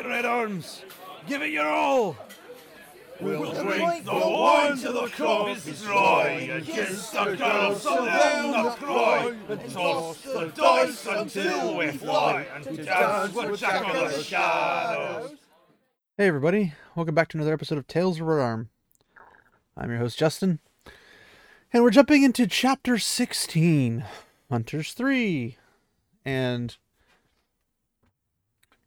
[0.00, 0.82] right, Red Arms.
[1.26, 2.16] Give it your all.
[3.20, 8.64] We'll drink the wine till the cup is dry, and kiss the girls so down
[8.64, 14.22] the cry, and toss the dice until we fly, and dance with Jack of the
[14.22, 15.32] Shadows.
[16.16, 18.70] Hey everybody, welcome back to another episode of Tales of Red Arm.
[19.76, 20.60] I'm your host Justin,
[21.74, 24.06] and we're jumping into chapter 16,
[24.50, 25.58] Hunters 3.
[26.24, 26.76] And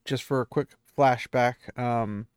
[0.05, 2.27] just for a quick flashback, um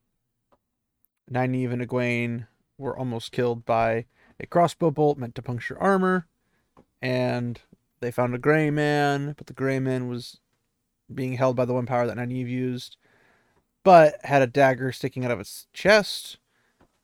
[1.30, 2.46] Nynaeve and Egwene
[2.78, 4.06] were almost killed by
[4.38, 6.26] a crossbow bolt meant to puncture armor,
[7.02, 7.60] and
[8.00, 10.38] they found a gray man, but the gray man was
[11.12, 12.96] being held by the one power that Nynaeve used,
[13.82, 16.38] but had a dagger sticking out of its chest.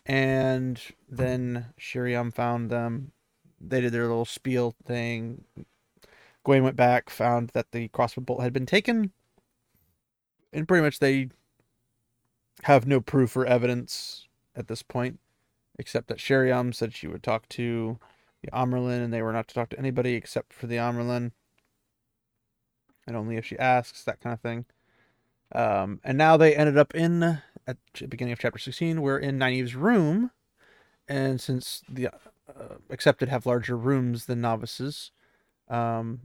[0.05, 3.13] And then Sheriam found them.
[3.61, 5.45] They did their little spiel thing.
[6.45, 9.13] Gwen went back, found that the crossbow bolt had been taken,
[10.53, 11.29] and pretty much they
[12.65, 15.19] have no proof or evidence at this point,
[15.79, 17.99] except that Sheriam said she would talk to
[18.43, 21.33] the Amyrlin, and they were not to talk to anybody except for the Amyrlin,
[23.07, 24.65] and only if she asks, that kind of thing.
[25.55, 29.03] Um, and now they ended up in at the beginning of chapter 16.
[29.03, 30.31] We're in Nynaeve's room,
[31.09, 35.11] and since the uh, accepted have larger rooms than novices,
[35.69, 36.21] um,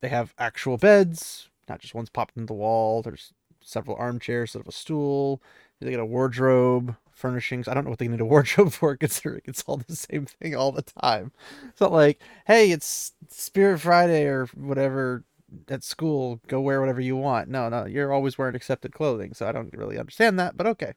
[0.00, 3.02] they have actual beds, not just ones popped into the wall.
[3.02, 3.32] There's
[3.68, 5.42] several armchairs instead of a stool.
[5.80, 7.68] They get a wardrobe, furnishings.
[7.68, 10.56] I don't know what they need a wardrobe for, considering it's all the same thing
[10.56, 11.32] all the time.
[11.68, 15.24] It's not like, hey, it's Spirit Friday or whatever
[15.68, 16.40] at school.
[16.48, 17.48] Go wear whatever you want.
[17.48, 19.34] No, no, you're always wearing accepted clothing.
[19.34, 20.94] So I don't really understand that, but okay.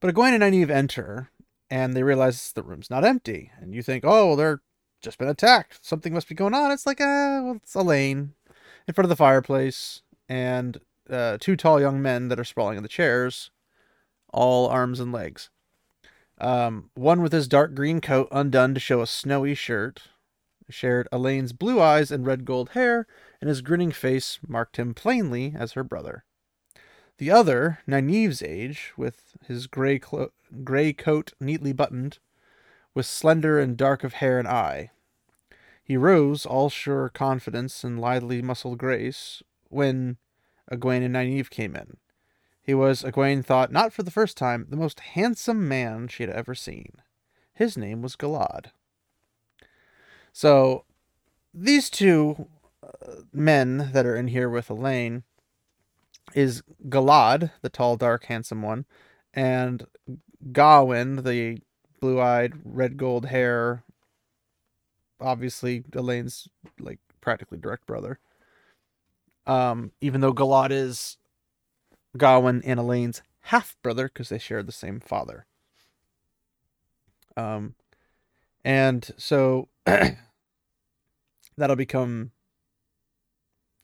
[0.00, 1.30] But Egwene and Nynaeve enter,
[1.70, 3.52] and they realize the room's not empty.
[3.58, 4.60] And you think, oh, well, they're
[5.00, 5.78] just been attacked.
[5.82, 6.72] Something must be going on.
[6.72, 8.30] It's like, ah, well, it's Elayne
[8.86, 12.82] in front of the fireplace, and uh, two tall young men that are sprawling in
[12.82, 13.50] the chairs,
[14.32, 15.50] all arms and legs.
[16.38, 20.02] Um, one with his dark green coat undone to show a snowy shirt,
[20.68, 23.06] shared Elayne's blue eyes and red gold hair,
[23.40, 26.24] and his grinning face marked him plainly as her brother.
[27.18, 30.32] The other, Nynaeve's age, with his gray, clo-
[30.64, 32.18] gray coat neatly buttoned,
[32.94, 34.90] was slender and dark of hair and eye.
[35.84, 40.16] He rose, all sure confidence and lithely muscled grace, when
[40.70, 41.96] Egwene and Nynaeve came in.
[42.62, 46.30] He was, Egwene thought, not for the first time, the most handsome man she had
[46.30, 46.92] ever seen.
[47.52, 48.66] His name was Galad.
[50.32, 50.84] So,
[51.52, 52.48] these two
[52.82, 55.22] uh, men that are in here with Elayne
[56.34, 58.86] is Galad, the tall, dark, handsome one,
[59.32, 59.86] and
[60.52, 61.60] Gawyn, the
[62.00, 63.84] blue-eyed, red gold hair,
[65.20, 66.48] obviously Elayne's
[66.78, 68.18] like practically direct brother.
[69.46, 71.18] Um, even though Galad is
[72.16, 75.46] Gawyn and Elayne's half brother because they share the same father.
[77.36, 77.74] Um,
[78.64, 79.68] and so
[81.56, 82.30] that'll become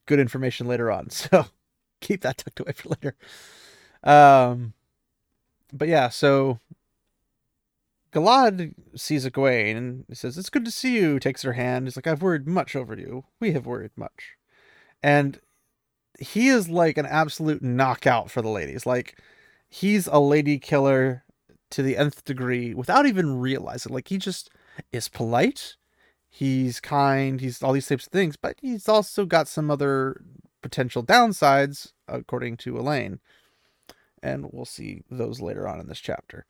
[0.07, 1.09] good information later on.
[1.31, 1.47] So
[2.01, 3.17] keep that tucked away for later.
[4.03, 4.73] Um,
[5.73, 6.59] but yeah, so
[8.13, 11.21] Galad sees Egwene and he says, It's good to see you.
[11.21, 11.87] Takes her hand.
[11.87, 13.25] He's like, I've worried much over you.
[13.39, 14.37] We have worried much.
[15.03, 15.41] And
[16.21, 18.87] he is like an absolute knockout for the ladies.
[18.87, 19.19] Like,
[19.69, 21.25] he's a lady killer
[21.71, 23.93] to the nth degree without even realizing.
[23.93, 24.51] Like, he just
[24.93, 25.77] is polite.
[26.29, 27.41] He's kind.
[27.41, 28.37] He's all these types of things.
[28.37, 30.23] But he's also got some other
[30.63, 33.19] potential downsides, according to Elayne.
[34.23, 36.45] And we'll see those later on in this chapter.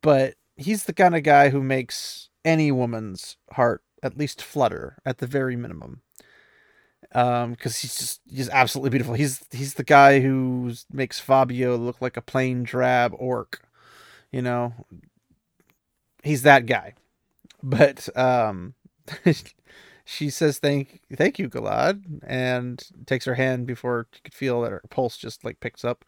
[0.00, 5.18] But he's the kind of guy who makes any woman's heart at least flutter at
[5.18, 6.02] the very minimum
[7.14, 9.14] um because he's just he's absolutely beautiful.
[9.14, 13.62] He's he's the guy who makes fabio look like a plain drab orc
[14.32, 14.74] you know?
[16.22, 16.94] He's that guy.
[17.62, 18.74] But um
[20.04, 24.72] she says thank thank you galad and takes her hand before she could feel that
[24.72, 26.04] her pulse just like picks up.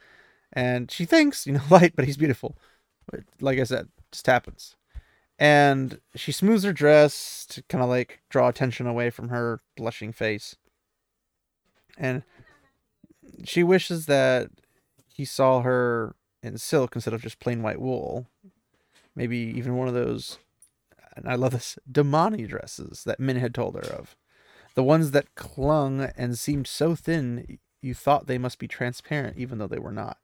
[0.53, 2.59] And she thinks you know light but he's beautiful.
[3.11, 4.77] But like i said just happens.
[5.39, 10.13] And she smooths her dress to kind of like draw attention away from her blushing
[10.13, 10.57] face
[12.01, 12.23] and
[13.45, 14.49] she wishes that
[15.07, 18.27] he saw her in silk instead of just plain white wool.
[19.15, 20.39] Maybe even one of those,
[21.15, 24.17] and I love this, Damani dresses that Min had told her of.
[24.75, 29.59] The ones that clung and seemed so thin you thought they must be transparent even
[29.59, 30.19] though they were not.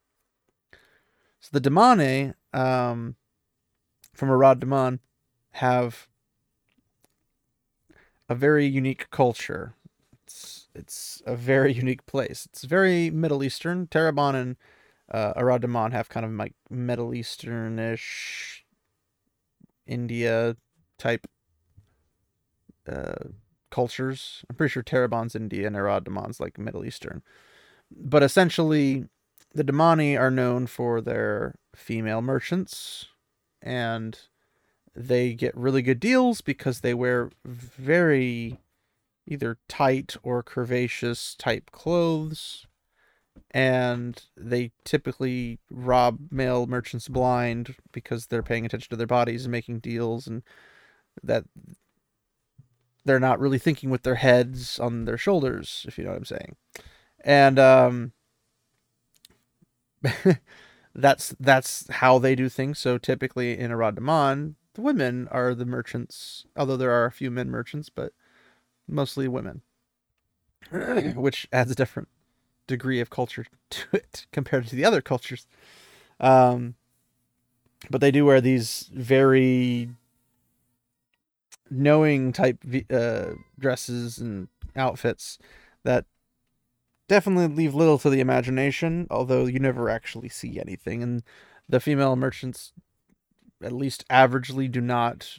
[1.39, 3.15] So the Damane um,
[4.13, 4.99] from Arad Daman
[5.51, 6.07] have
[8.29, 9.75] a very unique culture.
[10.77, 12.45] It's a very unique place.
[12.45, 13.87] It's very Middle Eastern.
[13.87, 14.55] Tarabon and
[15.11, 15.63] uh, Arad
[15.93, 18.61] have kind of like Middle Easternish,
[19.85, 20.55] India
[20.99, 21.27] type
[22.87, 23.29] uh,
[23.71, 24.43] cultures.
[24.49, 26.07] I'm pretty sure Tarabon's India and Arad
[26.39, 27.23] like Middle Eastern.
[27.89, 29.05] But essentially,
[29.53, 33.07] the Damani are known for their female merchants,
[33.61, 34.19] and
[34.95, 38.59] they get really good deals because they wear very
[39.27, 42.65] either tight or curvaceous type clothes
[43.51, 49.51] and they typically rob male merchants blind because they're paying attention to their bodies and
[49.51, 50.43] making deals and
[51.23, 51.45] that
[53.05, 56.25] they're not really thinking with their heads on their shoulders if you know what i'm
[56.25, 56.55] saying.
[57.23, 58.11] And um
[60.95, 62.79] that's that's how they do things.
[62.79, 67.49] So typically in Daman the women are the merchants, although there are a few men
[67.49, 68.13] merchants, but
[68.87, 69.61] mostly women,
[71.15, 72.07] which adds a different
[72.67, 75.47] degree of culture to it compared to the other cultures.
[76.19, 76.75] Um,
[77.89, 79.89] but they do wear these very
[81.69, 85.37] knowing type uh, dresses and outfits
[85.83, 86.05] that
[87.07, 91.03] definitely leave little to the imagination, although you never actually see anything.
[91.03, 91.23] And
[91.69, 92.73] the female merchants
[93.63, 95.37] at least averagely do not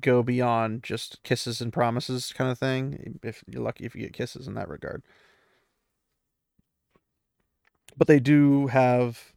[0.00, 3.18] go beyond just kisses and promises kind of thing.
[3.22, 5.02] If you're lucky if you get kisses in that regard.
[7.96, 9.32] But they do have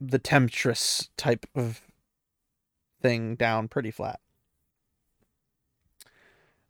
[0.00, 1.82] the temptress type of
[3.00, 4.20] thing down pretty flat.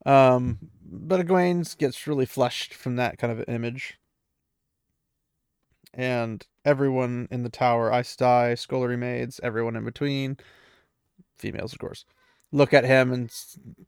[0.05, 3.99] Um, but Egwene's gets really flushed from that kind of image.
[5.95, 10.39] And everyone in the tower, Aes Sedai, Scullery maids, everyone in between,
[11.37, 12.05] females, of course,
[12.53, 13.33] look at him and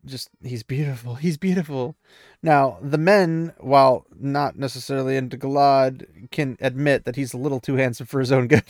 [0.04, 1.14] just, he's beautiful.
[1.24, 1.96] He's beautiful.
[2.42, 7.76] Now, the men, while not necessarily into Galad, can admit that he's a little too
[7.76, 8.64] handsome for his own good.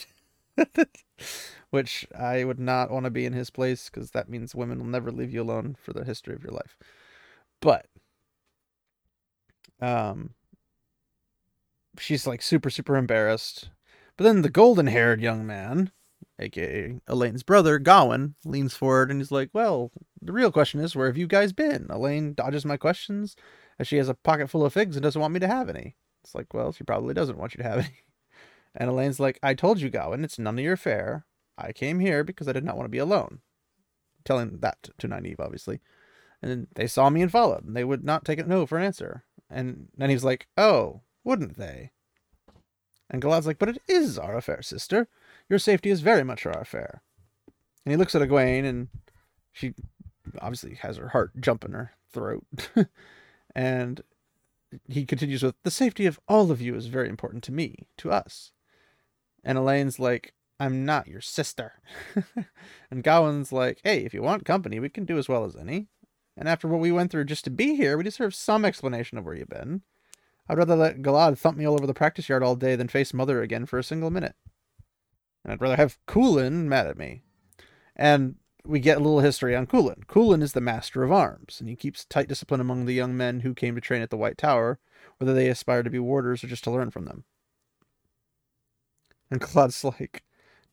[1.71, 4.87] Which I would not want to be in his place because that means women will
[4.87, 6.77] never leave you alone for the history of your life.
[7.61, 7.87] But,
[9.81, 10.35] um,
[11.99, 13.71] she's like super, super embarrassed
[14.17, 15.91] but then the golden haired young man,
[16.39, 19.91] aka Elayne's brother, Gawyn, leans forward and he's like, Well,
[20.21, 21.87] the real question is, where have you guys been?
[21.89, 23.37] Elayne dodges my questions
[23.79, 25.97] as she has a pocket full of figs and doesn't want me to have any.
[26.23, 27.89] It's like, Well, she probably doesn't want you to have any.
[28.77, 31.27] And Elayne's like, I told you, Gawyn, it's none of your affair.
[31.57, 33.39] I came here because I did not want to be alone.
[34.25, 35.79] Telling that to Nynaeve, obviously.
[36.43, 38.85] And they saw me and followed, and they would not take a no for an
[38.85, 39.23] answer.
[39.49, 41.93] And then he's like, Oh, wouldn't they?
[43.11, 45.09] And Galad's like, but it is our affair, sister.
[45.49, 47.03] Your safety is very much our affair.
[47.85, 48.89] And he looks at Egwene, and
[49.53, 49.75] she
[50.41, 52.45] obviously has her heart jump in her throat.
[53.55, 54.03] and
[54.89, 58.11] he continues with, the safety of all of you is very important to me, to
[58.11, 58.53] us.
[59.45, 61.83] And Elayne's like, I'm not your sister.
[62.91, 65.89] and Gawyn's like, hey, if you want company, we can do as well as any.
[66.37, 69.25] And after what we went through just to be here, we deserve some explanation of
[69.25, 69.83] where you've been.
[70.49, 73.15] I'd rather let Galad thump me all over the practice yard all day than face
[73.15, 74.35] Mother again for a single minute.
[75.45, 77.23] And I'd rather have Coulin mad at me.
[77.95, 80.05] And we get a little history on Coulin.
[80.09, 83.41] Coulin is the master of arms, and he keeps tight discipline among the young men
[83.41, 84.79] who came to train at the White Tower,
[85.19, 87.25] whether they aspire to be warders or just to learn from them.
[89.31, 90.25] And Galad's like,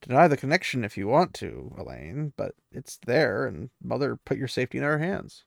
[0.02, 4.48] deny the connection if you want to, Elayne, but it's there, and Mother put your
[4.48, 5.44] safety in our hands.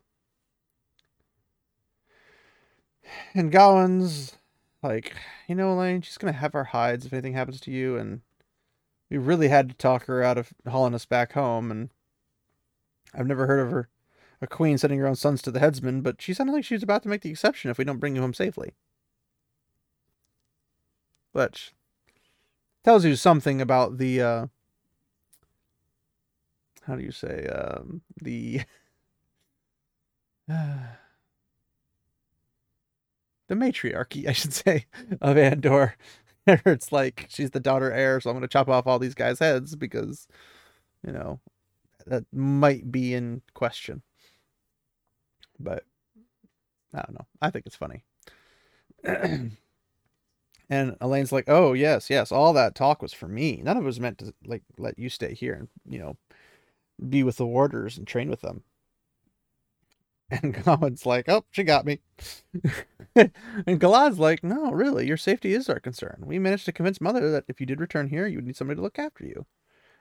[3.34, 4.36] And Gawyn's
[4.82, 5.14] like,
[5.48, 8.20] you know, Elayne, she's gonna have our hides if anything happens to you, and
[9.10, 11.70] we really had to talk her out of hauling us back home.
[11.70, 11.90] And
[13.14, 13.88] I've never heard of her,
[14.40, 16.82] a queen sending her own sons to the headsman, but she sounded like she was
[16.82, 18.72] about to make the exception if we don't bring you home safely.
[21.32, 21.74] Which
[22.82, 24.46] tells you something about the, uh,
[26.86, 28.62] how do you say, um, the.
[33.48, 34.86] the matriarchy, I should say,
[35.20, 35.96] of Andor.
[36.66, 39.76] it's like she's the daughter heir, so I'm to chop off all these guys' heads
[39.76, 40.26] because,
[41.06, 41.40] you know,
[42.06, 44.02] that might be in question.
[45.58, 45.84] But
[46.94, 47.26] I don't know.
[47.42, 48.04] I think it's funny.
[49.04, 49.52] and
[50.70, 53.60] Elayne's like, "Oh yes, yes, all that talk was for me.
[53.62, 56.16] None of it was meant to like let you stay here and you know
[57.08, 58.64] be with the warders and train with them."
[60.30, 62.00] And Gawyn's like, oh, she got me.
[63.14, 63.30] and
[63.80, 66.22] Galad's like, no, really, your safety is our concern.
[66.24, 68.76] We managed to convince Mother that if you did return here, you would need somebody
[68.76, 69.44] to look after you.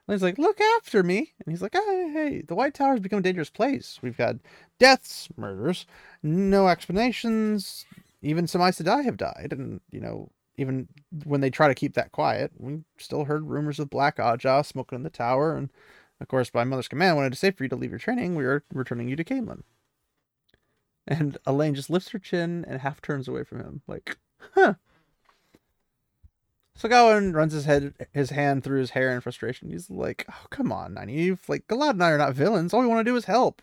[0.07, 1.33] And he's like, look after me.
[1.45, 3.99] And he's like, ah, hey, hey, the White Tower has become a dangerous place.
[4.01, 4.39] We've had
[4.79, 5.85] deaths, murders,
[6.23, 7.85] no explanations,
[8.23, 10.87] even some Aes Sedai have died, and you know, even
[11.25, 14.97] when they try to keep that quiet, we still heard rumors of Black Ajah smoking
[14.97, 15.69] in the tower, and
[16.21, 18.35] of course, by Mother's command, when it is safe for you to leave your training,
[18.35, 19.63] we are returning you to Caemlyn.
[21.07, 24.17] And Elayne just lifts her chin and half turns away from him, like,
[24.53, 24.75] huh.
[26.75, 29.69] So Gawyn runs his head, his hand through his hair in frustration.
[29.69, 31.47] He's like, "Oh, come on, Nynaeve.
[31.47, 32.73] Like, Galad and I are not villains.
[32.73, 33.61] All we want to do is help.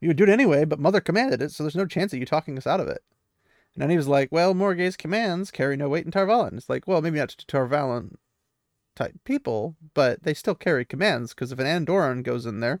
[0.00, 2.26] You would do it anyway, but Mother commanded it, so there's no chance of you
[2.26, 3.02] talking us out of it."
[3.74, 7.00] And Nynaeve's like, "Well, Morgase's commands carry no weight in Tar Valon." It's like, well,
[7.00, 8.16] maybe not to Tar Valon
[8.94, 12.80] type people, but they still carry commands because if an Andoran goes in there,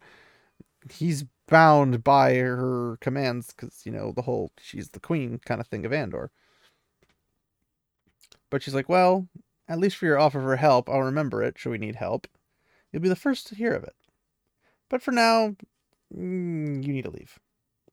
[0.90, 5.66] he's bound by her commands because you know the whole she's the queen kind of
[5.66, 6.30] thing of Andor.
[8.50, 9.28] But she's like, well,
[9.68, 11.58] at least for your offer for help, I'll remember it.
[11.58, 12.26] Should we need help,
[12.92, 13.94] you'll be the first to hear of it.
[14.90, 15.56] But for now,
[16.14, 17.38] mm, you need to leave.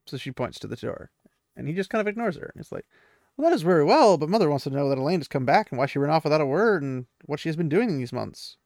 [0.05, 1.11] So she points to the door,
[1.55, 2.51] and he just kind of ignores her.
[2.53, 2.85] And he's like,
[3.37, 5.71] well, that is very well, but Mother wants to know that Elayne has come back
[5.71, 7.97] and why she ran off without a word and what she has been doing in
[7.97, 8.57] these months.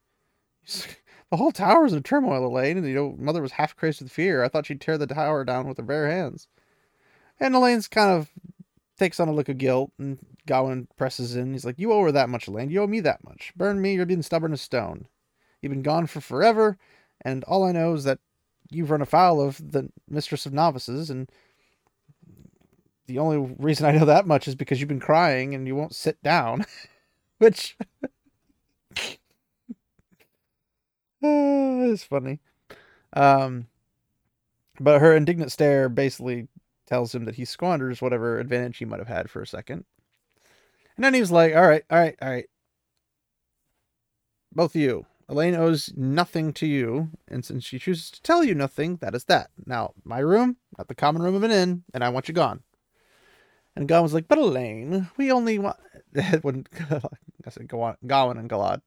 [1.30, 4.12] The whole tower is in turmoil, Elayne, and you know, Mother was half crazed with
[4.12, 4.44] fear.
[4.44, 6.46] I thought she'd tear the tower down with her bare hands.
[7.40, 8.30] And Elayne's kind of
[8.98, 11.52] takes on a look of guilt, and Gawyn presses in.
[11.52, 12.70] He's like, You owe her that much, Elayne.
[12.70, 13.52] You owe me that much.
[13.56, 15.08] Burn me, you're being stubborn as stone.
[15.60, 16.78] You've been gone for forever,
[17.22, 18.20] and all I know is that
[18.70, 21.28] you've run afoul of the Mistress of Novices, and
[23.06, 25.94] the only reason I know that much is because you've been crying and you won't
[25.94, 26.64] sit down.
[27.38, 27.76] Which
[28.96, 29.08] uh,
[31.24, 32.40] it's funny.
[33.12, 33.68] Um,
[34.80, 36.48] but her indignant stare basically
[36.86, 39.84] tells him that he squanders whatever advantage he might have had for a second.
[40.96, 42.46] And then he was like, all right, all right, all right.
[44.52, 45.06] Both of you.
[45.28, 49.24] Elayne owes nothing to you, and since she chooses to tell you nothing, that is
[49.24, 49.50] that.
[49.64, 52.62] Now, my room, not the common room of an inn, and I want you gone.
[53.74, 55.78] And Gawyn was like, but Elayne, we only want...
[56.42, 58.82] when I said Gawyn and Galad.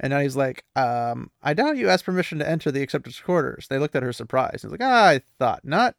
[0.00, 3.68] And now he's like, um, I doubt you asked permission to enter the acceptors' quarters.
[3.68, 4.62] They looked at her surprised.
[4.62, 5.94] He's like, ah, I thought not.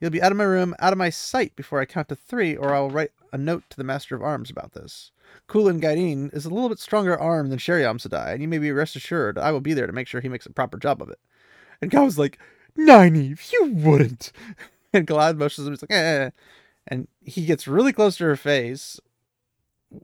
[0.00, 2.56] You'll be out of my room, out of my sight before I count to three,
[2.56, 5.12] or I'll write a note to the Master of Arms about this.
[5.46, 8.70] Coulin Gaidin is a little bit stronger armed than Sheriam Sedai, and you may be
[8.70, 11.08] rest assured I will be there to make sure he makes a proper job of
[11.08, 11.18] it.
[11.80, 12.38] And Gawyn's like,
[12.78, 14.32] Nynaeve, you wouldn't.
[14.92, 16.30] And Galad motions him, he's like, eh.
[16.86, 19.00] And he gets really close to her face,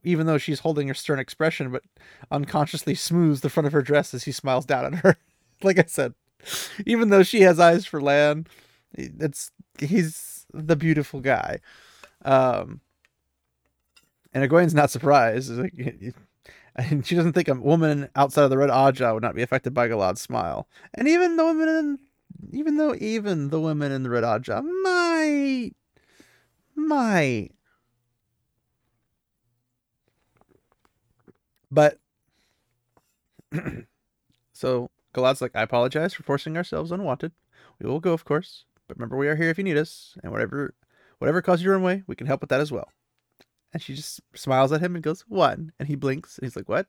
[0.04, 1.82] even though she's holding her stern expression, but
[2.30, 5.16] unconsciously smooths the front of her dress as he smiles down at her.
[5.62, 6.14] like I said,
[6.86, 8.46] even though she has eyes for Lan,
[8.94, 11.60] it's he's the beautiful guy.
[12.24, 12.80] Um,
[14.32, 15.52] and Egwene's not surprised.
[16.76, 19.74] And she doesn't think a woman outside of the Red Ajah would not be affected
[19.74, 20.68] by Galad's smile.
[20.94, 21.98] And even the women in,
[22.52, 25.72] even though even the women in the Red Ajah might,
[26.76, 27.50] might.
[31.70, 31.98] But
[34.52, 37.32] so Galad's like, I apologize for forcing ourselves unwanted.
[37.80, 40.32] We will go, of course, but remember we are here if you need us, and
[40.32, 40.74] whatever
[41.18, 42.88] whatever causes you to run away, we can help with that as well.
[43.72, 45.72] And she just smiles at him and goes, One.
[45.78, 46.86] And he blinks and he's like, What?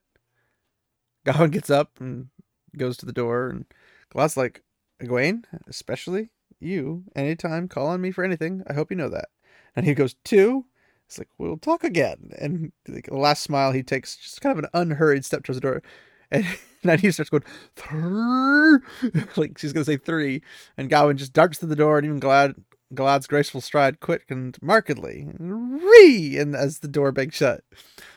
[1.26, 2.28] Gawyn gets up and
[2.76, 3.66] goes to the door and
[4.12, 4.62] Galad's like,
[5.00, 8.62] Egwene, especially you, anytime, call on me for anything.
[8.68, 9.28] I hope you know that.
[9.76, 10.66] And he goes, Two?
[11.12, 12.30] It's like, we'll talk again.
[12.38, 15.60] And like, the last smile he takes, just kind of an unhurried step towards the
[15.60, 15.82] door.
[16.84, 17.44] And he starts going,
[19.36, 20.42] like she's going to say three.
[20.76, 22.56] And Gawyn just darts to the door, and even Galad,
[22.92, 25.28] Galad's graceful stride quickened markedly.
[25.38, 26.38] Ree!
[26.38, 27.62] And as the door bangs shut.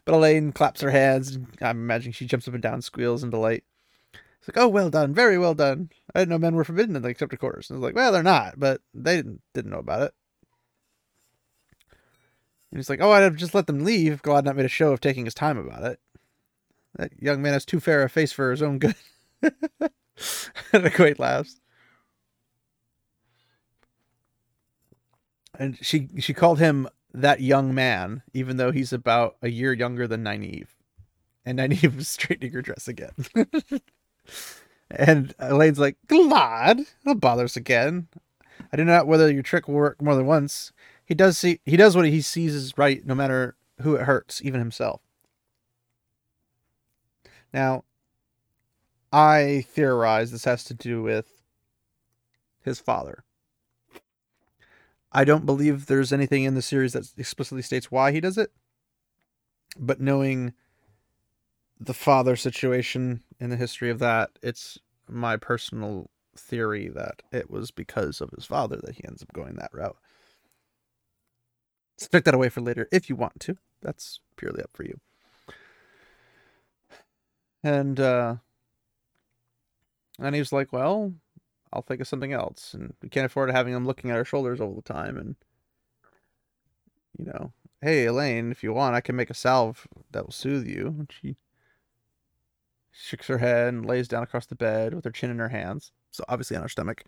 [0.03, 1.35] But Elayne claps her hands.
[1.35, 3.65] And I'm imagining she jumps up and down, squeals in delight.
[4.13, 5.91] It's like, oh, well done, very well done.
[6.15, 7.69] I didn't know men were forbidden in the accepted quarters.
[7.69, 10.13] And I was like, well, they're not, but they didn't didn't know about it.
[12.75, 14.67] And he's like, oh, I'd have just let them leave if God not made a
[14.67, 15.97] show of taking his time about it.
[16.97, 18.95] That young man has too fair a face for his own good.
[19.41, 21.61] and a great laughs.
[25.57, 30.05] And she she called him that young man, even though he's about a year younger
[30.05, 30.67] than Nynaeve.
[31.45, 33.13] And Nynaeve was straightening her dress again.
[34.91, 38.09] and Elayne's like, Glad, it'll bother us again.
[38.73, 40.73] I do not know whether your trick will work more than once.
[41.05, 44.41] He does see he does what he sees is right, no matter who it hurts,
[44.43, 45.01] even himself.
[47.53, 47.85] Now,
[49.13, 51.43] I theorize this has to do with
[52.61, 53.23] his father.
[55.11, 58.51] I don't believe there's anything in the series that explicitly states why he does it,
[59.77, 60.53] but knowing
[61.79, 67.71] the father situation in the history of that, it's my personal theory that it was
[67.71, 69.95] because of his father that he ends up going that route.
[71.97, 73.57] Stick that away for later if you want to.
[73.81, 74.99] That's purely up for you.
[77.63, 78.35] And uh
[80.19, 81.13] and he was like, Well,
[81.71, 82.73] I'll think of something else.
[82.73, 85.35] And we can't afford having him looking at our shoulders all the time and
[87.17, 90.67] you know, hey Elayne, if you want, I can make a salve that will soothe
[90.67, 90.87] you.
[90.87, 91.37] And she
[92.91, 95.91] shakes her head and lays down across the bed with her chin in her hands.
[96.11, 97.03] So obviously on her stomach.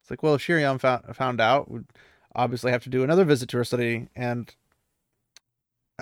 [0.00, 1.70] It's like, well, if Sheriam found found out,
[2.34, 4.54] obviously have to do another visit to her study, and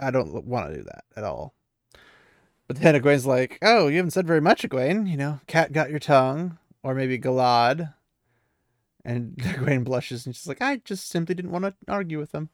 [0.01, 1.55] I don't want to do that at all.
[2.67, 5.09] But then Egwene's like, oh, you haven't said very much, Egwene.
[5.09, 7.95] You know, cat got your tongue, or maybe Galad.
[9.05, 12.51] And Egwene blushes and she's like, I just simply didn't want to argue with him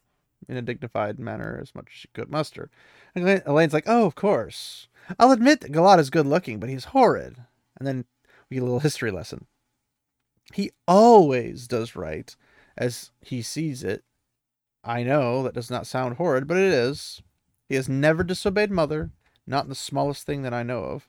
[0.49, 2.71] in a dignified manner as much as she could muster.
[3.15, 4.87] And Elayne's like, oh, of course.
[5.19, 7.37] I'll admit that Galad is good looking, but he's horrid.
[7.79, 8.05] And then
[8.49, 9.47] we get a little history lesson.
[10.53, 12.37] He always does right
[12.77, 14.05] as he sees it.
[14.83, 17.23] I know that does not sound horrid, but it is.
[17.69, 19.11] He has never disobeyed mother,
[19.47, 21.09] not the smallest thing that I know of.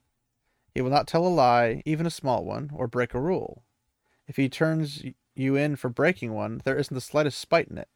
[0.74, 3.63] He will not tell a lie, even a small one, or break a rule.
[4.27, 5.03] If he turns
[5.36, 7.89] you in for breaking one, there isn't the slightest spite in it.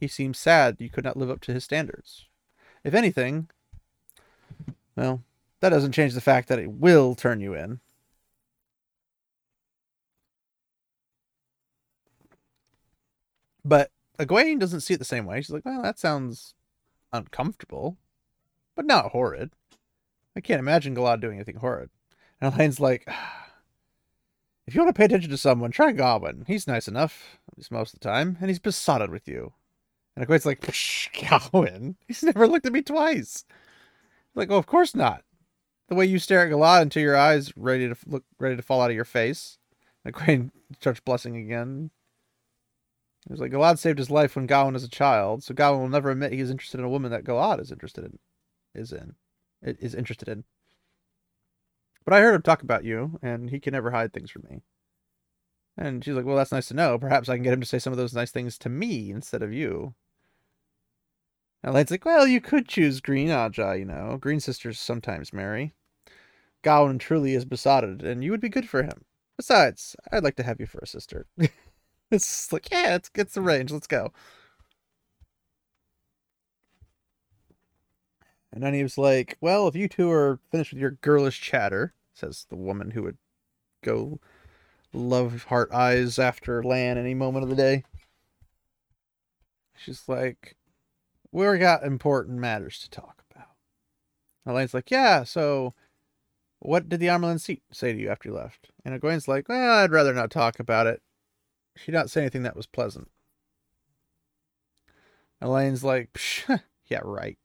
[0.00, 2.26] He seems sad you could not live up to his standards.
[2.82, 3.48] If anything,
[4.96, 5.22] well,
[5.60, 7.80] that doesn't change the fact that it will turn you in.
[13.64, 15.40] But Egwene doesn't see it the same way.
[15.40, 16.54] She's like, well, that sounds
[17.12, 17.96] uncomfortable,
[18.74, 19.50] but not horrid.
[20.36, 21.90] I can't imagine Galad doing anything horrid.
[22.40, 23.08] And Elayne's like,
[24.66, 26.46] if you want to pay attention to someone, try Gawyn.
[26.46, 29.52] He's nice enough, at least most of the time, and he's besotted with you.
[30.16, 31.96] And Egwene's like, Gawyn?
[32.06, 33.44] He's never looked at me twice.
[34.34, 35.24] Like, oh, of course not.
[35.88, 38.80] The way you stare at Galad until your eyes ready to look ready to fall
[38.80, 39.58] out of your face.
[40.06, 41.90] Egwene starts blushing again.
[43.26, 45.88] It was like Galad saved his life when Gawyn was a child, so Gawyn will
[45.88, 48.18] never admit he's interested in a woman that Galad is interested in.
[48.74, 49.14] Is in,
[49.62, 50.44] is interested in.
[52.04, 54.62] But I heard him talk about you, and he can never hide things from me.
[55.76, 56.98] And she's like, "Well, that's nice to know.
[56.98, 59.42] Perhaps I can get him to say some of those nice things to me instead
[59.42, 59.94] of you."
[61.62, 64.18] And Elayne's like, "Well, you could choose Green Ajah, you know.
[64.20, 65.74] Green sisters sometimes marry.
[66.62, 69.04] Gawyn truly is besotted, and you would be good for him.
[69.36, 71.26] Besides, I'd like to have you for a sister."
[72.10, 73.72] It's like, yeah, it's gets the range.
[73.72, 74.12] Let's go.
[78.52, 81.92] And then he was like, Well, if you two are finished with your girlish chatter,
[82.14, 83.18] says the woman who would
[83.82, 84.20] go
[84.92, 87.82] love heart eyes after Lan any moment of the day.
[89.76, 90.56] She's like,
[91.32, 93.48] We got important matters to talk about.
[94.46, 95.74] Elayne's like, Yeah, so
[96.60, 98.70] what did the seat say to you after you left?
[98.84, 101.02] And Egwene's like, Well, I'd rather not talk about it.
[101.76, 103.08] She did not say anything that was pleasant.
[105.42, 106.18] Elayne's like,
[106.86, 107.38] yeah, right.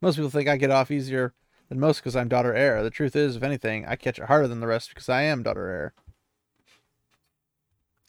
[0.00, 1.34] Most people think I get off easier
[1.68, 2.82] than most because I'm daughter heir.
[2.82, 5.42] The truth is, if anything, I catch it harder than the rest because I am
[5.42, 5.94] daughter heir.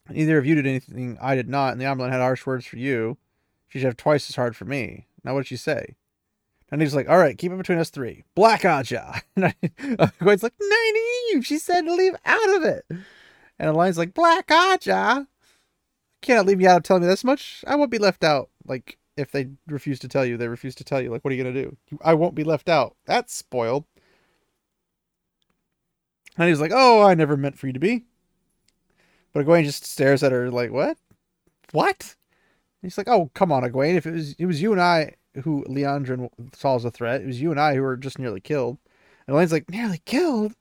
[0.09, 2.77] Neither of you did anything I did not, and the Amyrlin had harsh words for
[2.77, 3.17] you.
[3.67, 5.07] She should have twice as hard for me.
[5.23, 5.95] Now, what'd she say?
[6.71, 8.23] And he's like, all right, keep it between us three.
[8.35, 9.21] Black Ajah.
[9.35, 9.53] And I,
[10.19, 12.85] Gwen's like, Nynaeve, she said to leave out of it.
[12.89, 15.27] And Elayne's like, Black Ajah
[16.21, 17.63] cannot leave me out telling me this much.
[17.67, 18.49] I won't be left out.
[18.65, 21.09] Like, if they refuse to tell you, they refuse to tell you.
[21.09, 21.77] Like, what are you going to do?
[22.03, 22.95] I won't be left out.
[23.05, 23.85] That's spoiled.
[26.37, 28.05] And he's like, oh, I never meant for you to be.
[29.33, 30.97] But Egwene just stares at her like, what?
[31.71, 32.15] What?
[32.81, 33.95] And he's like, oh, come on, Egwene.
[33.95, 37.21] If it was, it was you and I who Liandrin saw as a threat.
[37.21, 38.77] It was you and I who were just nearly killed.
[39.27, 40.53] And Elayne's like, nearly killed?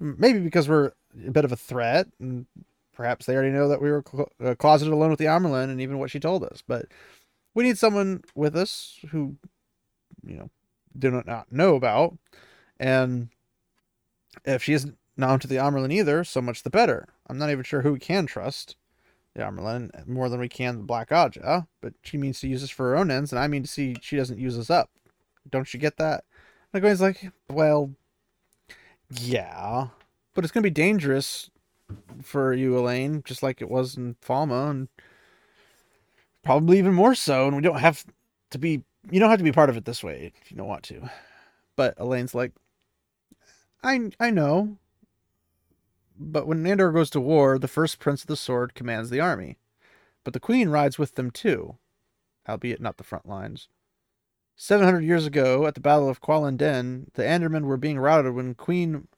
[0.00, 0.92] Maybe because we're
[1.26, 2.46] a bit of a threat and
[2.94, 4.04] Perhaps they already know that we were
[4.44, 6.62] uh, closeted alone with the Amyrlin and even what she told us.
[6.66, 6.86] But
[7.54, 9.36] we need someone with us who,
[10.24, 10.50] you know,
[10.98, 12.16] do not know about.
[12.78, 13.28] And
[14.44, 17.08] if she isn't known to the Amyrlin either, so much the better.
[17.26, 18.76] I'm not even sure who we can trust
[19.34, 22.70] the Amyrlin more than we can the Black Ajah, but she means to use us
[22.70, 24.90] for her own ends, and I mean to see she doesn't use us up.
[25.50, 26.24] Don't you get that?
[26.72, 27.92] And Egwene's like, well,
[29.10, 29.88] yeah,
[30.34, 31.50] but it's going to be dangerous
[32.22, 34.88] for you, Elayne, just like it was in Falme, and
[36.42, 37.46] probably even more so.
[37.46, 38.04] And we don't have
[38.50, 40.68] to be, you don't have to be part of it this way if you don't
[40.68, 41.10] want to.
[41.76, 42.52] But Elayne's like,
[43.82, 44.76] I, I know.
[46.18, 49.58] But when Nandor goes to war, the first Prince of the Sword commands the army.
[50.24, 51.78] But the Queen rides with them too,
[52.48, 53.68] albeit not the front lines.
[54.54, 58.34] Seven hundred years ago, at the Battle of Cuallin Dhen, the Andormen were being routed
[58.34, 59.08] when Queen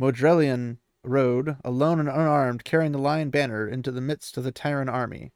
[0.00, 4.92] Modrellein rode, alone and unarmed, carrying the lion banner, into the midst of the Tairen
[4.92, 5.32] army.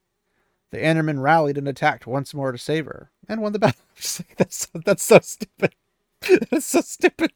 [0.70, 3.80] The Andormen rallied and attacked once more to save her and won the battle.
[4.36, 5.74] that's that's so stupid.
[6.50, 7.32] that's so stupid.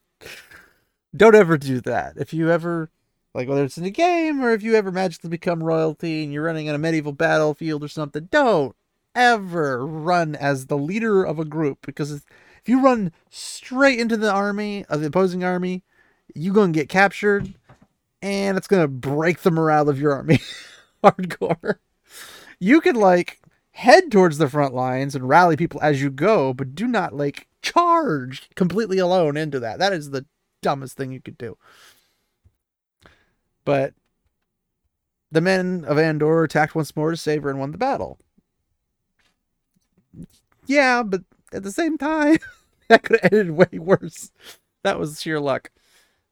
[1.17, 2.15] Don't ever do that.
[2.17, 2.91] If you ever
[3.35, 6.45] like whether it's in a game or if you ever magically become royalty and you're
[6.45, 8.77] running on a medieval battlefield or something, don't
[9.15, 14.31] ever run as the leader of a group because if you run straight into the
[14.31, 15.83] army of the opposing army,
[16.35, 17.55] you're going to get captured
[18.23, 20.41] and it's going to break the morale of your army
[21.05, 21.79] hardcore.
[22.59, 23.41] You can like
[23.73, 27.49] head towards the front lines and rally people as you go, but do not like
[27.61, 29.79] charge completely alone into that.
[29.79, 30.25] That is the
[30.63, 31.59] dumbest thing you could do.
[33.65, 33.95] But
[35.31, 38.19] the men of Andor attacked once more to save her and won the battle.
[40.67, 42.39] Yeah, but at the same time,
[42.89, 44.31] that could have ended way worse.
[44.85, 45.71] That was sheer luck.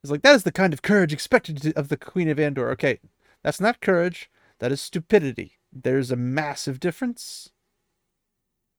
[0.03, 2.71] It's like that is the kind of courage expected of the Queen of Andor.
[2.71, 3.01] Okay,
[3.43, 4.31] that's not courage.
[4.59, 5.59] That is stupidity.
[5.73, 7.51] There's a massive difference.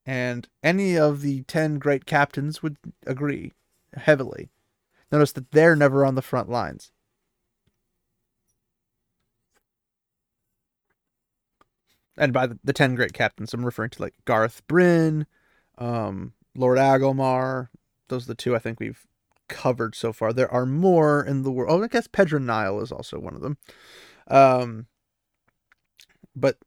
[0.05, 3.51] And any of the 10 great captains would agree
[3.95, 4.49] heavily.
[5.11, 6.91] Notice that they're never on the front lines.
[12.17, 15.27] And by the, the 10 great captains, I'm referring to like Gareth Bryne,
[15.77, 17.69] um, Lord Agelmar.
[18.09, 19.05] Those are the two I think we've
[19.51, 20.33] covered so far.
[20.33, 21.81] There are more in the world.
[21.81, 23.57] Oh, I guess Pedron Niall is also one of them.
[24.27, 24.87] Um,
[26.35, 26.57] but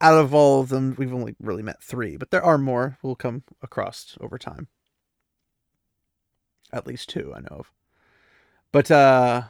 [0.00, 3.16] out of all of them, we've only really met three, but there are more we'll
[3.16, 4.68] come across over time.
[6.72, 7.72] At least two I know of.
[8.72, 9.42] But uh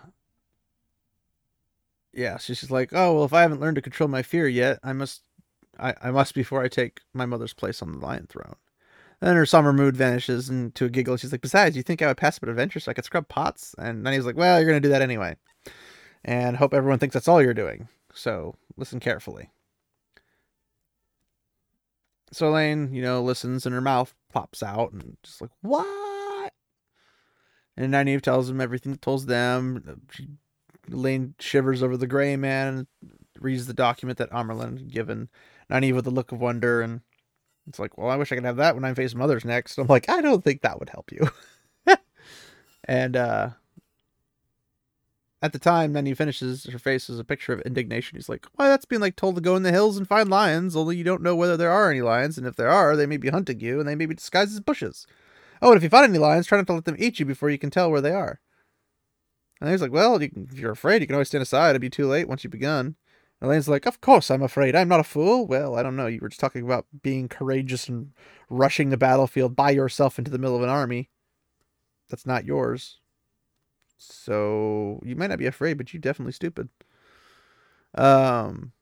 [2.12, 4.78] yeah, she's just like, oh well, if I haven't learned to control my fear yet,
[4.82, 5.22] I must,
[5.78, 8.56] I, I must before I take my mother's place on the lion throne.
[9.26, 11.16] Then her summer mood vanishes into a giggle.
[11.16, 13.26] She's like, besides, you think I would pass up an adventure so I could scrub
[13.26, 13.74] pots?
[13.76, 15.34] And then he's like, well, you're gonna do that anyway,
[16.24, 17.88] and hope everyone thinks that's all you're doing.
[18.14, 19.50] So listen carefully.
[22.30, 26.52] So Elayne, you know, listens and her mouth pops out and just like, what?
[27.76, 30.02] And Nynaeve tells him everything that tells them.
[30.12, 30.28] She,
[30.88, 32.86] Elayne shivers over the gray man and
[33.40, 35.30] reads the document that Amyrlin had given
[35.68, 36.80] Nynaeve with a look of wonder.
[36.80, 37.00] And
[37.68, 39.78] it's like, well, I wish I could have that when I face mothers next.
[39.78, 41.28] I'm like, I don't think that would help you.
[42.84, 43.50] and uh,
[45.42, 48.16] at the time, then he finishes, her face is a picture of indignation.
[48.16, 50.76] He's like, Why, that's being like told to go in the hills and find lions,
[50.76, 53.16] only you don't know whether there are any lions, and if there are, they may
[53.16, 55.06] be hunting you, and they may be disguised as bushes.
[55.60, 57.50] Oh, and if you find any lions, try not to let them eat you before
[57.50, 58.40] you can tell where they are.
[59.60, 61.70] And he's like, Well, you can, if you're afraid, you can always stand aside.
[61.70, 62.96] It'll be too late once you've begun.
[63.40, 64.74] And Elayne's like, Of course I'm afraid.
[64.74, 65.46] I'm not a fool.
[65.46, 66.06] Well, I don't know.
[66.06, 68.12] You were just talking about being courageous and
[68.48, 71.10] rushing the battlefield by yourself into the middle of an army.
[72.08, 72.98] That's not yours.
[73.98, 76.68] So you might not be afraid, but you're definitely stupid.
[77.94, 78.72] Um,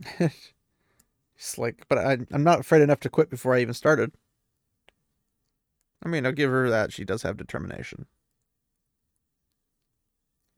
[0.18, 4.12] it's like, but I, I'm not afraid enough to quit before I even started.
[6.04, 6.92] I mean, I'll give her that.
[6.92, 8.06] She does have determination.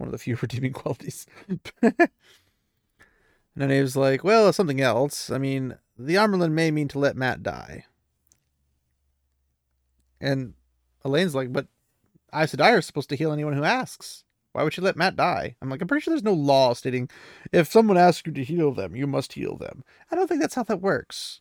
[0.04, 1.24] One of the few redeeming qualities.
[1.80, 1.94] and
[3.56, 5.30] then he was like, well, something else.
[5.30, 7.86] I mean, the Amyrlin may mean to let Mat die.
[10.20, 10.52] And
[11.06, 11.68] Elayne's like, but
[12.34, 14.24] Aes Sedai is supposed to heal anyone who asks.
[14.52, 15.56] Why would you let Mat die?
[15.62, 17.08] I'm like, I'm pretty sure there's no law stating
[17.50, 19.84] if someone asks you to heal them, you must heal them.
[20.10, 21.40] I don't think that's how that works.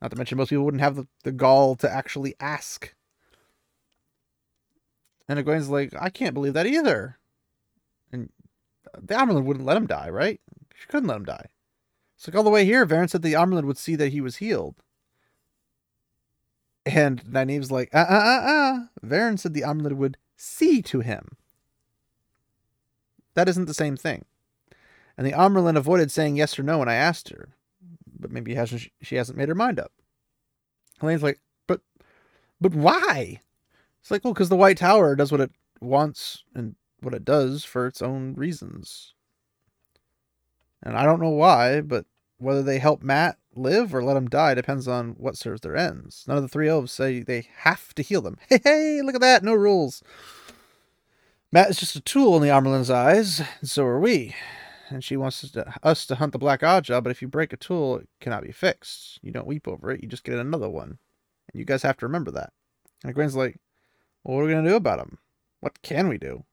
[0.00, 2.94] Not to mention, most people wouldn't have the, the gall to actually ask.
[5.28, 7.16] And Egwene's like, I can't believe that either.
[8.98, 10.40] The Amyrlin wouldn't let him die, right?
[10.74, 11.46] She couldn't let him die.
[12.16, 14.36] It's like all the way here, Verin said the Amyrlin would see that he was
[14.36, 14.76] healed.
[16.84, 18.78] And Nynaeve's like, uh uh uh uh.
[19.04, 21.36] Verin said the Amyrlin would see to him.
[23.34, 24.24] That isn't the same thing.
[25.16, 27.50] And the Amyrlin avoided saying yes or no when I asked her.
[28.18, 29.92] But maybe hasn't she hasn't made her mind up.
[31.00, 31.80] Elayne's like, but
[32.60, 33.40] but why?
[34.00, 37.64] It's like, well, because the White Tower does what it wants and what it does
[37.64, 39.14] for its own reasons.
[40.82, 42.06] And I don't know why, but
[42.38, 46.24] whether they help Mat live or let him die depends on what serves their ends.
[46.26, 48.38] None of the three elves say they have to heal them.
[48.48, 50.02] Hey, hey, look at that, no rules.
[51.52, 54.34] Mat is just a tool in the Amyrlin's eyes, and so are we.
[54.88, 57.52] And she wants us to, us to hunt the Black Ajah, but if you break
[57.52, 59.18] a tool, it cannot be fixed.
[59.22, 60.98] You don't weep over it, you just get another one.
[61.52, 62.52] And you guys have to remember that.
[63.04, 63.58] And Gwen's like,
[64.24, 65.18] well, what are we going to do about him?
[65.60, 66.44] What can we do?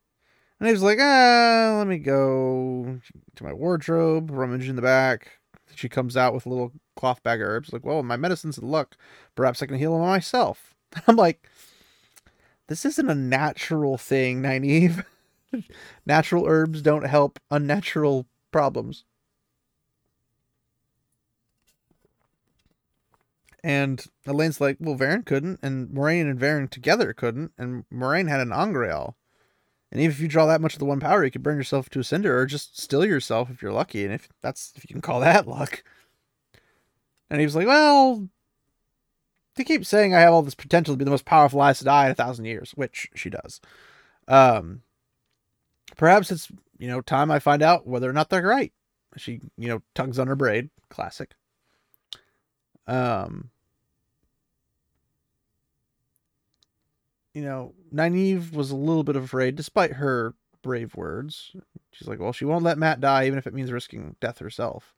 [0.60, 3.00] And he's like, ah, let me go
[3.36, 5.40] to my wardrobe, rummage in the back.
[5.76, 7.72] She comes out with a little cloth bag of herbs.
[7.72, 8.98] Like, well, my medicine's in luck.
[9.36, 10.74] Perhaps I can heal him myself.
[11.08, 11.48] I'm like,
[12.68, 15.06] this isn't a natural thing, Nynaeve.
[16.06, 19.04] natural herbs don't help unnatural problems.
[23.64, 28.40] And Elayne's like, well, Verin couldn't, and Moiraine and Verin together couldn't, and Moiraine had
[28.40, 29.18] an Angreal.
[29.92, 31.90] And even if you draw that much of the one power, you could burn yourself
[31.90, 34.94] to a cinder or just still yourself if you're lucky, and if that's if you
[34.94, 35.84] can call that luck.
[37.30, 38.28] And he was like, Well,
[39.56, 42.06] they keep saying I have all this potential to be the most powerful Aes Sedai
[42.06, 43.62] in a thousand years, which she does.
[44.28, 44.82] Um
[45.96, 48.74] perhaps it's, you know, time I find out whether or not they're right.
[49.16, 50.70] She, you know, tugs on her braid.
[50.90, 51.34] Classic.
[52.88, 53.52] Um
[57.38, 61.56] you know, Nynaeve was a little bit afraid, despite her brave words.
[61.92, 64.96] She's like, well, she won't let Mat die, even if it means risking death herself.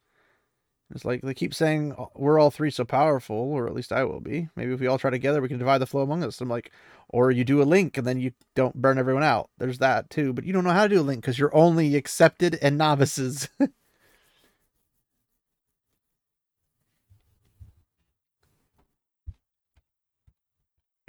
[0.95, 4.05] It's like they keep saying uh, we're all three so powerful, or at least I
[4.05, 4.47] will be.
[4.55, 6.39] Maybe if we all try together, we can divide the flow among us.
[6.39, 6.71] I'm like,
[7.09, 9.49] or you do a link and then you don't burn everyone out.
[9.57, 11.97] There's that too, but you don't know how to do a link because you're only
[11.97, 13.49] accepted and novices.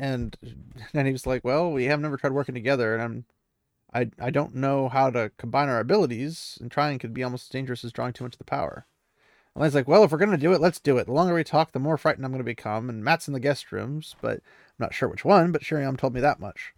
[0.00, 0.36] and
[0.92, 3.24] then he was like, "Well, we have never tried working together, and I'm,
[3.92, 7.50] I, I don't know how to combine our abilities, and trying could be almost as
[7.50, 8.86] dangerous as drawing too much of the power."
[9.54, 11.04] And I's like, "Well, if we're gonna do it, let's do it.
[11.04, 13.70] The longer we talk, the more frightened I'm gonna become." And Mat's in the guest
[13.70, 14.40] rooms, but I'm
[14.78, 15.52] not sure which one.
[15.52, 16.72] But Sheriam told me that much.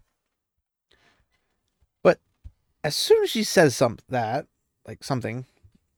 [2.03, 2.19] But
[2.83, 4.47] as soon as she says some that,
[4.87, 5.47] like something,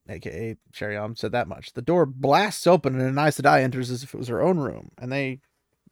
[0.08, 4.02] aka Sheriam said that much, the door blasts open and an Aes Sedai enters as
[4.02, 5.40] if it was her own room, and they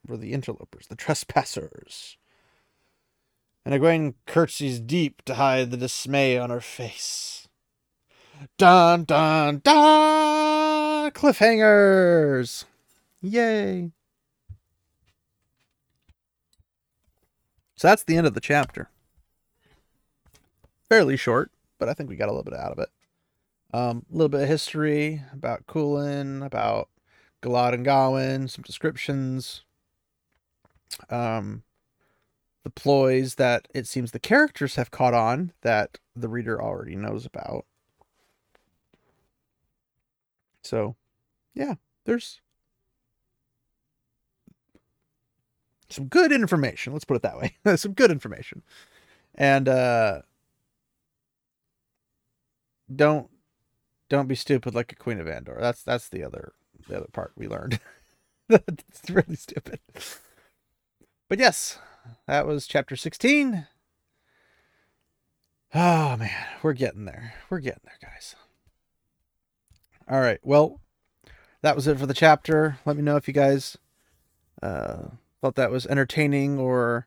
[0.07, 2.17] were the interlopers, the trespassers.
[3.65, 7.49] And Egwene curtsies deep to hide the dismay on her face.
[8.59, 11.11] Dun dun dun!
[11.13, 12.65] Cliffhangers!
[13.21, 13.93] Yay!
[17.77, 18.91] So that's the end of the chapter.
[20.89, 22.89] Fairly short, but I think we got a little bit out of it.
[23.73, 26.89] Um, a little bit of history about Coulin, about
[27.43, 29.63] Galad and Gawyn, some descriptions,
[31.11, 31.63] um,
[32.65, 37.27] the ploys that it seems the characters have caught on that the reader already knows
[37.27, 37.67] about.
[40.63, 40.97] So,
[41.55, 41.75] yeah,
[42.05, 42.41] there's
[45.89, 46.93] some good information.
[46.93, 47.57] Let's put it that way.
[47.77, 48.63] some good information.
[49.35, 50.23] And uh
[52.95, 53.29] don't
[54.09, 55.57] don't be stupid like a queen of Andor.
[55.61, 56.53] That's that's the other
[56.89, 57.81] the other part we learned.
[58.49, 59.81] That's really stupid.
[61.33, 61.79] But yes,
[62.27, 63.67] that was chapter 16.
[65.75, 67.33] Oh man, we're getting there.
[67.49, 68.37] We're getting there, guys.
[70.07, 70.41] All right.
[70.43, 70.83] Well,
[71.63, 72.77] that was it for the chapter.
[72.85, 73.79] Let me know if you guys
[74.63, 75.05] uh,
[75.41, 77.07] thought that was entertaining or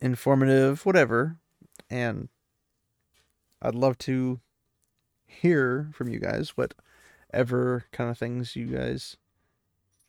[0.00, 1.36] informative, whatever.
[1.88, 2.30] And
[3.62, 4.40] I'd love to
[5.24, 9.18] hear from you guys whatever kind of things you guys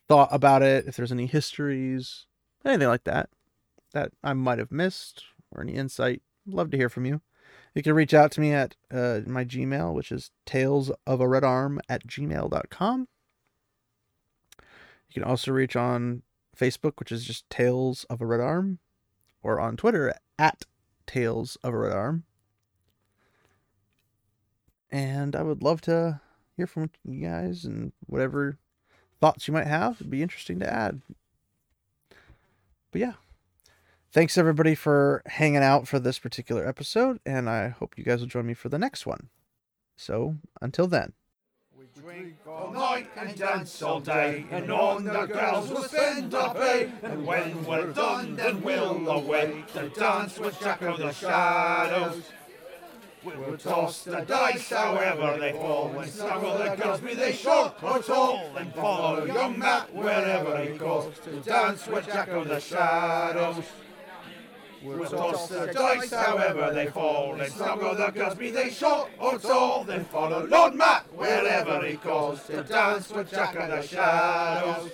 [0.07, 2.25] thought about it, if there's any histories,
[2.65, 3.29] anything like that
[3.93, 7.21] that I might have missed or any insight, love to hear from you.
[7.73, 11.27] You can reach out to me at uh, my Gmail, which is tales of a
[11.27, 13.07] red arm at gmail.com.
[15.15, 16.23] You can also reach on
[16.55, 18.79] Facebook, which is just Tales of a Red Arm,
[19.41, 20.63] or on Twitter at
[21.05, 22.23] Tales of a Red Arm.
[24.91, 26.21] And I would love to
[26.55, 28.57] hear from you guys and whatever
[29.19, 29.95] thoughts you might have.
[29.95, 31.01] It'd be interesting to add.
[32.95, 33.13] But yeah.
[34.13, 38.27] Thanks everybody for hanging out for this particular episode, and I hope you guys will
[38.27, 39.27] join me for the next one.
[39.97, 41.11] So, until then.
[41.77, 46.55] We drink all night and dance all day, and on the girls will spend our
[46.55, 46.89] pay.
[47.03, 52.23] And when we're done, then we'll away to dance with Jack of the Shadows.
[53.25, 57.99] We'll toss the dice however they fall, and snuggle the girls be they short or
[57.99, 61.17] tall, and follow young Mat wherever he goes.
[61.23, 63.63] to dance with Jack of the Shadows.
[64.83, 69.39] We'll toss the dice however they fall, and snuggle the girls be they short or
[69.39, 72.43] tall, then follow Lord Mat wherever he goes.
[72.43, 74.91] to dance with Jack of the Shadows.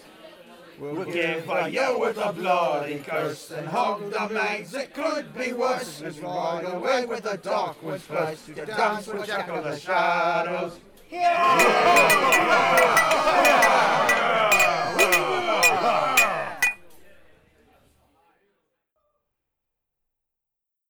[0.82, 5.32] We'll, we'll give a yell with a bloody curse and hog the mags, it could
[5.38, 6.02] be worse.
[6.02, 10.80] Let's ride away with the darkwood first to dance with Jack of the Shadows.
[11.12, 11.60] Yeah!
[11.62, 12.26] yeah!
[13.44, 14.01] yeah!